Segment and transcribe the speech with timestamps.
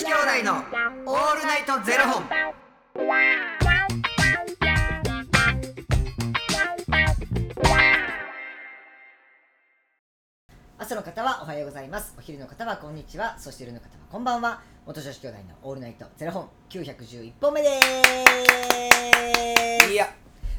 [0.00, 0.16] 子兄弟
[0.46, 2.24] のオールナイトゼロ本。
[10.78, 12.14] 朝の方はおはようございます。
[12.16, 13.38] お昼の方はこんにちは。
[13.38, 14.62] そして夜の方はこんばんは。
[14.86, 16.48] 元女子兄弟のオールナイトゼロ本。
[16.70, 17.68] 911本目で
[19.82, 19.92] す。
[19.92, 20.14] いや、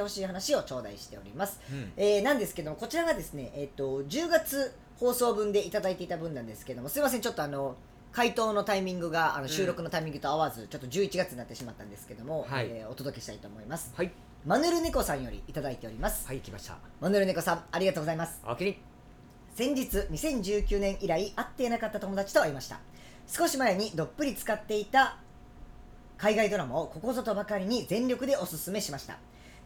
[0.00, 1.92] ほしい話を頂戴しております、うん。
[1.96, 7.74] えーなんですけどもこちらがですね、えっと10月放送分でいただいていた分なんですけどもすいませんちょっとあの
[8.12, 12.66] 回答のタイミングがあの収録のタイミングと合わず、ちょっと11月になってしまったんですけども、はい。
[12.68, 13.92] えーお届けしたいと思います。
[13.96, 14.12] はい、
[14.46, 16.76] マヌルネコさんよりいただいております、はい、来ました。
[17.00, 18.40] マヌルネコさんありがとうございます。
[18.46, 18.78] おおきに。
[19.56, 22.78] 先日2019年以来会っていなかった友達と会いました。
[23.26, 25.16] 少し前にどっぷり使っていた
[26.16, 29.18] 海外ドラマをここぞとばかりに全力でおすすめしました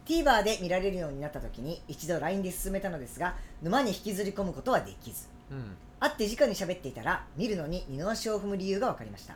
[0.05, 5.27] TVer で見られるようになった時に一度 LINE で進めたのですが沼に引きずり込むことはできず。
[5.51, 5.75] うん。
[5.99, 9.35] 会って直に喋っていたら見るのに二の足を踏む理由が分かりました。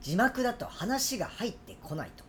[0.00, 2.24] 字幕だと話が入ってこないと。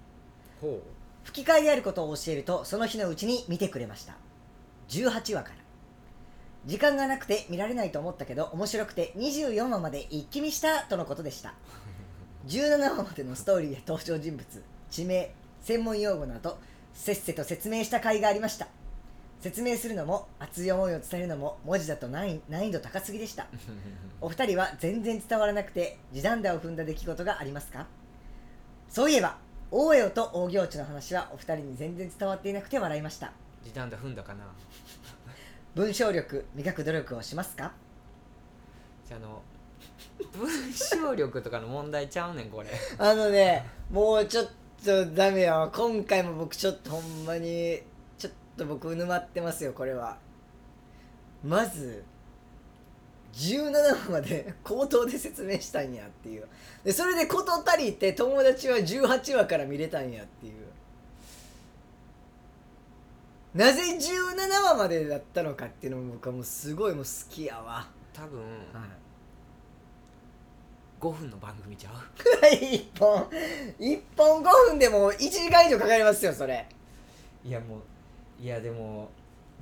[0.61, 0.81] ほ
[1.23, 4.16] 吹き替えであることを教えるとその日のうちに見てくれました。
[4.89, 5.55] 18話から。
[6.66, 11.53] 時間がなくて見られないと思ったけど面白くて24話まで一気見したとのことでした。
[12.47, 14.64] 17話までのストーリーや登場人物。
[14.89, 15.31] 地名。
[15.61, 16.58] 専門用語など
[16.99, 18.67] せっせと説明した甲斐がありました
[19.39, 23.47] 説明するのも熱い思いを伝えるのも文字だと難易度高すぎでしたう。
[24.21, 27.85] お二人は全然伝わらなくて地団打を踏んだ出来事がありますか？
[28.89, 29.37] そういえば
[29.69, 33.31] 大江と大行地の話はお二人に全然伝わっていなくて笑いました
[33.63, 34.45] 時短だ踏んだかな？
[35.75, 37.71] 文章力磨く努力をしますか？
[39.07, 39.41] じゃあ、あの。
[40.33, 42.69] 文章力とかの問題ちゃうねん、これ。
[42.97, 44.52] あのねもうちょっと
[44.86, 45.71] ダメよ。
[45.76, 47.82] 今回も僕ちょっとほんまに
[48.17, 50.17] ちょっと僕沼ってますよこれは。
[51.43, 52.04] まず
[53.33, 56.48] 17話まで 口頭で説明したんやっていう。
[56.83, 60.54] でそれで事足りて友達は18話から見れたんやっていう。
[63.55, 69.06] なぜ17話までだったのかっていうのも僕はもうすごいもう好きやわ、多分、はい
[70.99, 71.93] 5分の番組ちゃう？
[72.55, 73.27] 一本
[73.80, 76.65] 一本5分でも1時間以上かかりますよそれ
[77.45, 77.81] いや、もう。
[78.41, 79.09] いや、でも。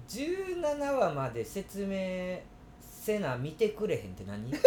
[0.08, 2.40] 17話まで説明
[2.80, 4.52] せな見てくれへんって何？
[4.52, 4.62] 確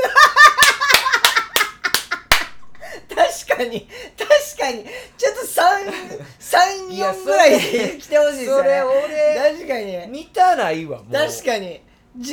[3.56, 4.28] かに確
[4.58, 4.84] かに
[5.16, 5.40] ちょっと
[6.92, 7.58] いや34ぐらいで
[7.98, 11.80] 来てほしいですよねそれ俺確かに見たないわもう確かに
[12.18, 12.28] 17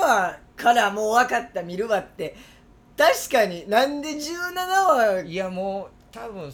[0.00, 2.34] 話からもう分かった見るわって
[3.00, 3.66] 確かに。
[3.66, 6.52] なんで17話いやもう多分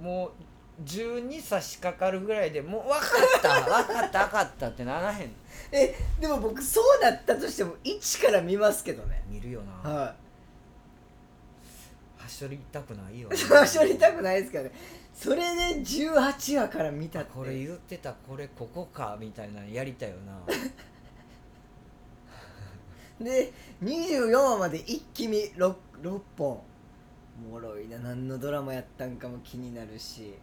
[0.00, 2.98] もう12差し掛かるぐらいでもう分か
[3.38, 5.34] った 分かった分かったってならへん。
[5.70, 9.22] えでも僕そうだったとしても1から見ますけどね。
[9.28, 9.90] 見るよな。
[9.90, 10.14] は
[12.16, 14.72] はしょりたくないよい はしょりたくないですからね。
[15.12, 17.30] それで18話から見たって。
[17.34, 20.32] これ言ってたこれここかみたいなのやりたいよな
[23.22, 23.52] で
[23.82, 26.60] 24話まで一気見 6, 6本。
[27.48, 27.98] おもろいな。
[27.98, 30.34] 何のドラマやったんかも気になるし。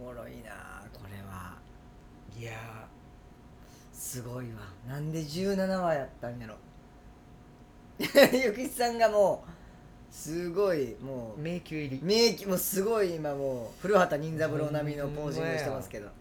[0.00, 1.56] おもろいなこれは。
[2.38, 2.52] いや
[3.92, 4.60] すごいわ。
[4.88, 6.54] なんで17話やったんやろ。
[7.98, 9.50] ゆきさんがもう
[10.14, 11.40] すごいもう。
[11.40, 12.00] ー迷宮入り。
[12.02, 16.06] 名機もうすごい今もう古畑任三郎並みのポージングしてますけど。
[16.06, 16.14] なん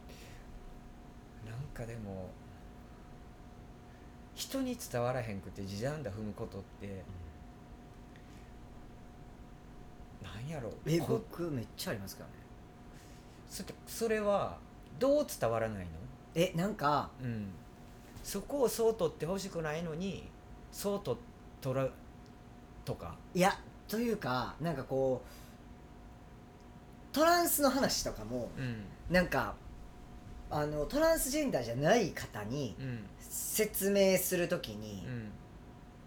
[1.74, 2.30] かでも
[4.38, 7.04] 人に伝わらへんくて地団打踏むことって、
[10.24, 12.36] なんやろえこ僕めっちゃありますからね。
[13.50, 14.58] そそれは
[15.00, 15.92] どう伝わらないの？
[16.36, 17.48] えなんかうん、
[18.24, 20.30] そこをそう取ってほしくないのに
[20.72, 21.18] そうと
[21.60, 21.90] 取ら
[22.86, 23.16] とか？
[23.34, 23.58] いや
[23.88, 25.24] というかなんかこ
[27.12, 28.84] うトランスの話とかもうん。
[29.10, 29.56] なんか
[30.50, 35.32] あのトランスジェンダーじゃない方にうん説明するときに、うん。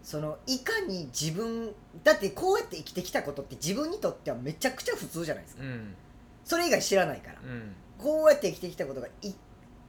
[0.03, 1.71] そのいかに自分
[2.03, 5.63] だってこうやって生きてきたことって自分にとってはめちゃくちゃ普通じゃないですか。
[5.63, 5.95] うん。
[6.43, 7.39] それ以外知らないから。
[7.39, 7.73] うん。
[7.97, 9.33] こうやって生きてきたことがい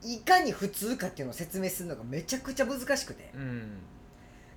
[0.03, 3.31] いかに普通かっていうのを説明するのがめちゃくちゃ難しくて。
[3.35, 3.79] うん。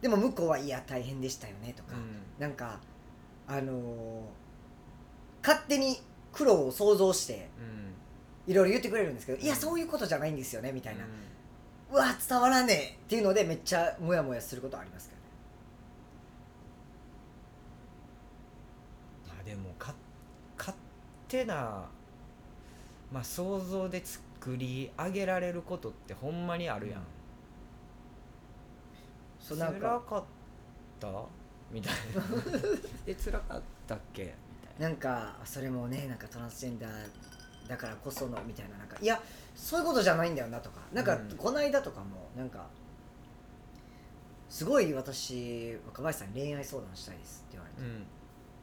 [0.01, 2.41] でも向こうはいや大変でしたよねとか、うん。
[2.41, 2.79] なんか
[3.47, 3.75] あのー
[5.41, 6.01] 勝手に
[6.33, 7.93] 苦労を想像してうん
[8.47, 9.43] いろいろ言ってくれるんですけど、うん。
[9.43, 15.21] いやそういうことじゃないんですよねみたいな、ううんわ伝わらねえっていうのでめっちゃモヤモヤすることはありますけど
[19.39, 19.93] あでもか
[20.57, 20.75] 勝
[21.27, 21.85] 手な
[23.11, 27.01] まあ想像で作り上げられることってほんまにあるやん、
[29.39, 30.23] そうなん辛かかっ
[30.99, 31.07] た？
[31.71, 32.23] みたいな。
[33.07, 34.23] え辛かったっけ？
[34.23, 34.89] みたいな。
[34.89, 36.91] なんかそれもねなんかトランスジェンダー
[37.67, 39.19] だからこそのみたいななんかいや
[39.55, 42.67] そういうことじゃないんだよなとかなんか、うんこの間とかもなんか
[44.49, 47.89] すごい私若林さんに恋愛相談したいですって言われて、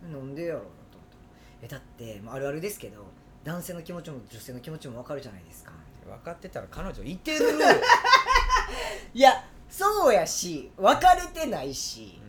[0.07, 0.13] うん。
[0.13, 1.23] なんでやろうなと思ったら
[1.63, 3.05] えだって、まあ、あるあるですけど
[3.45, 5.73] 男性の気持ちも女性の気持ちも分かるじゃないですか。
[6.07, 7.47] 分かってたら彼女いてる、
[9.15, 12.21] いやそうやし別れてないし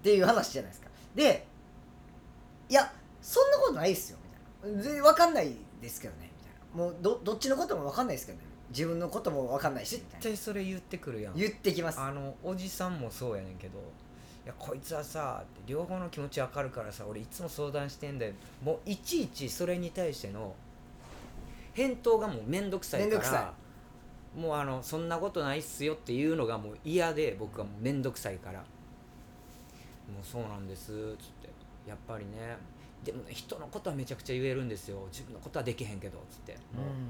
[0.00, 0.88] っていう話じゃないですか。
[1.14, 1.46] で
[2.68, 4.82] いやそんなことないですよみたいな。
[4.82, 6.84] 全然分かんないですけどねみたいな。
[6.84, 8.44] もうどどっちのことも分かんないですけどね。
[8.70, 10.24] 自分のことも分かんないしみ絶たいな。
[10.24, 11.34] 対それ言ってくるやん。
[11.34, 12.00] 言ってきます。
[12.00, 13.78] あのおじさんもそうやねんけど
[14.44, 18.32] 「いやこいつはさ」って両方の気持ち分かるからさ俺いつも相談してんだよ。
[18.62, 20.54] もういちいちそれに対しての
[21.74, 23.54] 返答がもう面倒くさいかめんどくさら
[24.36, 28.60] もうあのそんなことないっすよっていうのがもう嫌で僕はもう面倒くさいから
[30.12, 30.94] 「もうそうなんです」つっ
[31.42, 31.48] て
[31.88, 32.56] 「やっぱりね
[33.04, 35.06] でもね人のことはめちゃくちゃ言えるんですよ。
[35.10, 36.52] 自分のことはできへんけど」つって。
[36.52, 36.58] も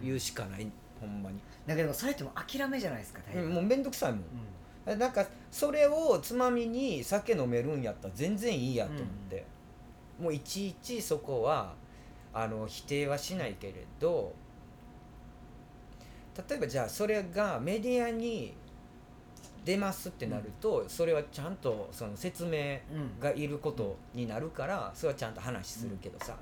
[0.00, 0.70] う言うしかない。
[1.00, 4.20] ほんまに、なんかでもそれってもう諦めじゃないですか大うんもう面倒くさいもん。
[4.92, 9.46] うなんかそれをつまみに酒飲めるんやったら全然いいやと思って、
[10.20, 11.74] もういちいちそこは
[12.32, 14.34] あの否定はしないけれど
[16.48, 18.54] 例えばじゃあそれがメディアに
[19.64, 22.78] 出ますってなると、それはちゃんとその説明
[23.20, 26.36] がいることになるからそれはちゃんと話するけどさ、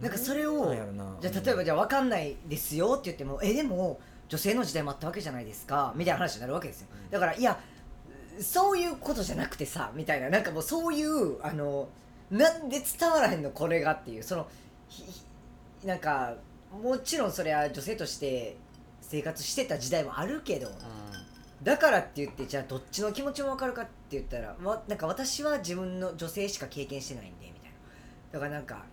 [0.00, 0.74] なんかそれを
[1.20, 3.98] じゃあ例えばじゃあ分かんないですよって言ってもえでも
[4.28, 6.88] 女性の時代もあったわけじゃないですかみたいな話になるわけですよ。
[6.92, 7.10] うん。
[7.10, 7.58] だからいや
[8.40, 10.28] そういうことじゃなくてさみたいな。
[10.28, 11.88] なんかもうそういうあの
[12.30, 14.46] なんで伝わらへんのこれがっていうその
[15.84, 16.34] なんか
[16.82, 18.56] もちろんそれは女性として
[19.00, 20.68] 生活してた時代もあるけど
[21.62, 27.76] だからって言ってじゃあどっちの気持ちも分かるかって言ったらわなんか私は自分の女性しか経験してないんでみたいな。
[28.32, 28.84] だからなんか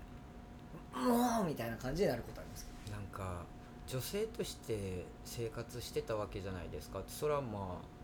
[0.93, 3.43] もうみたいな感じになることありますなんか
[3.87, 7.01] 女性として生活してたわけじゃないですか。
[7.07, 8.03] それはまあ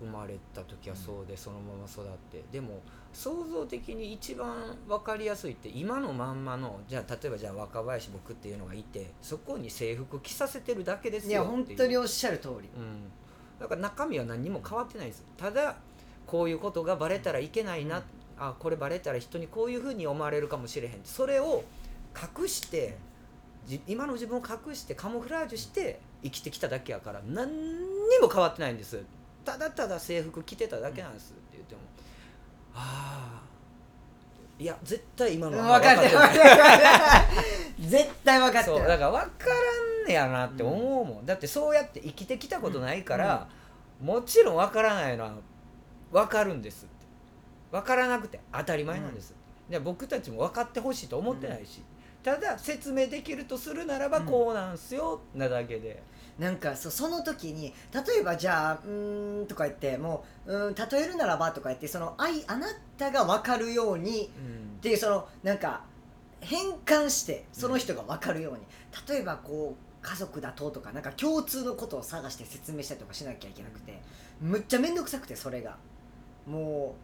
[0.00, 2.42] 生まれた時はそうで、そのまま育って。
[2.50, 2.80] でも
[3.12, 11.48] 創造的に一番分かりやすいって今のまんまのじゃあ例えばじゃあ若林僕っていうのがいてそこに制服着させてるだけですよいう。
[11.48, 12.70] 本当におっしゃる通り。
[12.74, 13.10] うん、
[13.60, 15.24] だから中身は何にも変わってないです。
[15.36, 15.76] ただ
[16.26, 18.02] こういうことがバレたらいけないな、うん。
[18.38, 21.62] あこれバレたら人にこういうふうに思われるかもしれへんそれを
[22.40, 22.96] 隠して
[23.66, 29.02] じ今の自分を隠してカモフラージュして生きてきただけやから何にも変わってないんです。
[29.44, 31.80] ただただ制服着てただけなんですって言っても、
[32.74, 36.10] ああいや絶対今の分はかってる
[37.88, 38.76] 絶対分かってる。
[38.76, 39.54] そうだから分から
[39.86, 43.48] んねやなって思うもん、だってそうやって生きてきたことないから、
[44.02, 45.34] もちろん分からないのは
[46.12, 47.06] 分かるんですって。
[47.70, 49.34] 分からなくて当たり前なんです、
[49.68, 51.82] で僕たちも分かってほしいと思ってないし、
[52.22, 54.26] ただ説明できるとするならばうん。
[54.26, 56.02] こうなんすよ、なだけで、
[56.38, 62.66] なんかそその時に例えばじゃあうーんとか言ってもううーん例えるならばとか言ってそのあいあな
[62.98, 64.30] たが分かるように
[64.78, 65.84] っていうそのなんか
[66.40, 68.60] 変換してその人が分かるように、
[69.08, 74.00] 例えばこう家族だととかなんか共通のことを探して説明したりとかしなきゃいけなくて
[74.40, 75.76] むっちゃ面倒くさくてそれが。
[76.46, 76.94] も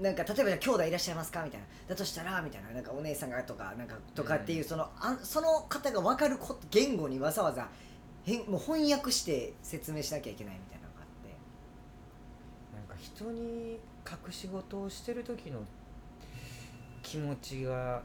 [0.00, 1.44] うなんか例えば兄弟いらっしゃいますか？
[1.44, 1.66] みたいな。
[1.88, 6.36] だとしたらみたいななんかお姉さんがとかなんかとかっていう、そのあその方が分かる
[6.70, 7.68] 言語にわざわざ
[8.24, 11.36] 変もう翻訳して説明しなきゃいけないみたいなのがあって。
[12.74, 13.78] なんか人に
[14.26, 15.60] 隠し事をしてる時の
[17.02, 18.02] 気持ちが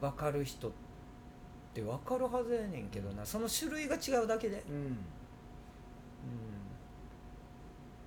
[0.00, 0.87] 分かる人って
[1.82, 3.24] 分かるはずやねんけどな。
[3.24, 4.96] その種類が違うだけで、うん。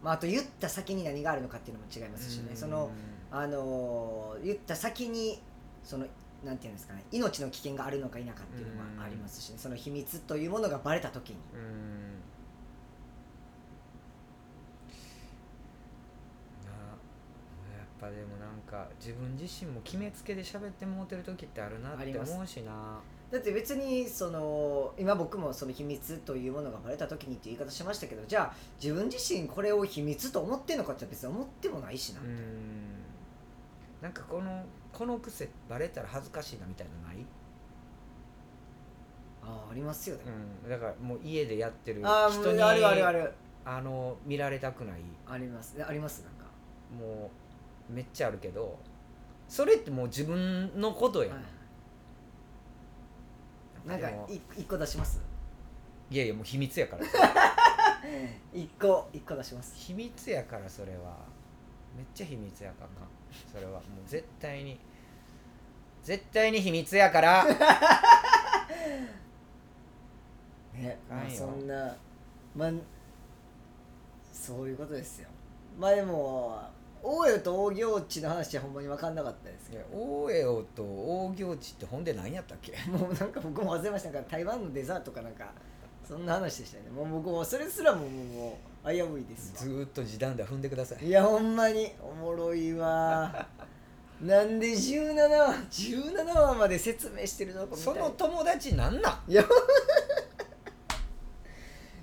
[0.04, 2.58] まあ、あと言った先に何があるのかっていうのも違いますしね、うん。
[2.58, 2.90] その
[3.30, 5.40] あのー言った先に
[5.84, 6.08] その
[6.44, 7.04] なんていうんですかね。
[7.12, 11.36] 命の危険があるのか否かっていうのもありますしね、その秘密というものがバレた時に。
[11.54, 11.60] うん。
[16.66, 16.72] な
[17.78, 22.32] やっぱでもなんか自分自身も決めつけで喋ってもうてる時ってあるなってあります。
[22.32, 23.00] 思うしな
[23.32, 32.32] だって別にその今僕もその秘密というものがバレた時にっていう言い方しましたけどじゃあ自分自身これを秘密と思ってんのかって別に思ってもないしな、うーん。
[34.02, 37.26] なんかこのこの癖バレたら恥ずかしいなみたいなのない、
[39.44, 40.24] ああありますよね、
[40.66, 43.34] うん、だからもう家でやってる人にあるあるある。
[43.64, 45.02] あの見られたくない。
[45.28, 45.78] あります。
[45.88, 46.46] ありますなんか、
[47.00, 47.30] も
[47.90, 48.78] うめっちゃあるけど
[49.48, 51.44] それってもう自分のことやん、はい
[53.86, 55.20] なんかでもい一個出します？
[56.10, 57.06] いやいやもう秘密やから。
[58.54, 59.74] 一個一個出します。
[59.76, 61.18] 秘密やからそれは。
[61.96, 62.94] めっちゃ秘密やからか
[63.52, 63.72] それは。
[63.72, 64.80] もう絶対に。
[66.04, 67.46] 絶対に秘密やから。
[70.74, 71.96] ねまあそんな
[72.56, 72.72] まあ
[74.32, 75.30] そういうことですよ。
[75.78, 76.62] まあでも
[77.04, 82.74] 大江と大行地の話はほんまに分かんなかったですけいや大江王と大行地ってほんで何やったっけ？
[82.92, 84.12] ど もうなんか僕も忘れました。
[84.12, 85.52] か台湾のデザートかなんか
[86.08, 86.90] そんな話でしたよね。
[86.92, 89.60] もう僕もそれすらももう危ういですわ。
[89.60, 91.06] ずーっと時短だ踏んでください。
[91.06, 93.48] いやほんまにおもろいわ。
[94.22, 97.62] なんで17話17話まで説明してるの？
[97.66, 99.32] かみたいなその友達なんなん？
[99.32, 99.44] いや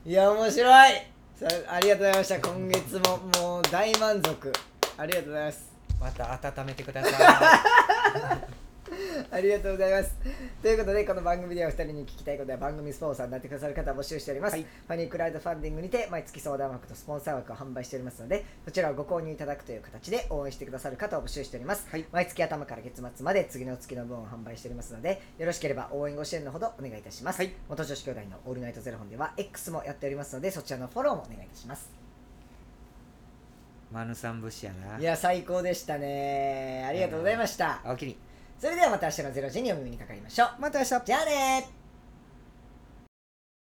[0.04, 0.92] いや面白い。
[1.36, 2.40] さありがとうございました。
[2.40, 4.52] 今月ももう大満足
[4.98, 5.72] ありがとうございます。
[6.00, 7.12] また温めてください。
[9.30, 10.16] ありがとうございます。
[10.60, 14.62] ということでこの番組では2人に聞きたいことや番組スポンサーになってくださる方を募集しております、はい。
[14.62, 22.04] ファニークラウドファンディングにて毎月相談枠とスポンサー枠を販売しておりますのでそちらをご購入いただくという形で応援してくださる方を募集しております、はい。
[22.10, 27.52] 毎月頭から月末まで次の月の分を販売しておりますのでよろしければ応援ご支援のほどお願いいたします、はい。
[27.68, 31.97] 元女子兄弟のオールナイトゼロ本では X もやっておりますのでそちらのフォローもお願いいたします
[33.90, 34.98] マヌさん節やな。
[34.98, 36.84] いや最高でしたね。
[36.88, 38.16] ありがとうございました、あおきに。
[38.58, 40.60] それではまた明日の0時にお耳にかかりましょう。
[40.60, 41.00] また明日。
[41.04, 41.77] じゃあね